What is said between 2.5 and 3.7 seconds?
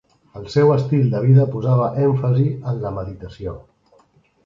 en la meditació.